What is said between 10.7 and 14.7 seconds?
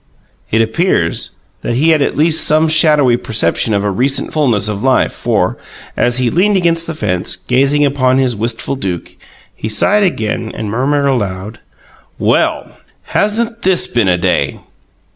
murmured aloud: "WELL, HASN'T THIS BEEN A DAY!"